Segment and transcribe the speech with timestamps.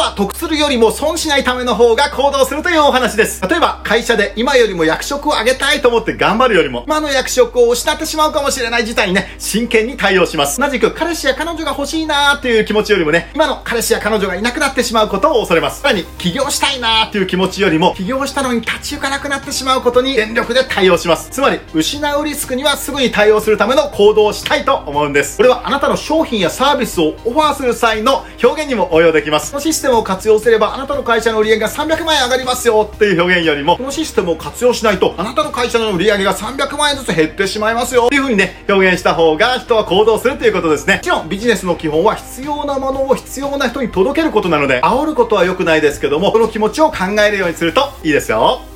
[0.00, 3.42] 波得するよりも損しないための方が行動するというお話です。
[3.46, 10.58] 例えば、会社で今よりも役職を上げたいと思って頑張るよりも、今の役職を失ってしまうかもしれない事態にね、真剣に対応します。
[10.58, 15.82] 同じく、彼氏や彼女が欲しいなーという気持ちよりもね、今の彼氏や彼女がいなくなってしまうことを恐れます。
[15.82, 21.28] さらに、起業したいなーという気持ちよりも、起業したのに立ち行かなくなってしまうことに全力で対応します。
[21.30, 25.36] つまり、失うリスクにはすぐに対応するための行動をしたいと思うんです。
[25.36, 29.50] これはあなたの商品やサービスをオファーする際の表現にも応用できます。
[29.50, 40.96] このシステムを活用すれば、あなたの会社の売り上げが300万円上がりますよっていう表現よりも、このシステムを活用しないと、あなたの会社の売り上げが300万円ずつ減ってしまいますよっていう風にね、表現した方が人は行動するということですね。
[40.96, 48.69] もちろんビジネスの基本は必要なものを必要な人に届けることなので、煽ることは良くないですけども、この気持ちを考えるようにするといいですよ。